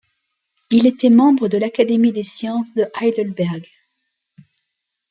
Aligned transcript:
Il 0.71 0.87
était 0.87 1.11
membre 1.11 1.47
de 1.47 1.59
l'Académie 1.59 2.11
des 2.11 2.23
sciences 2.23 2.73
de 2.73 2.87
Heidelberg. 2.99 3.67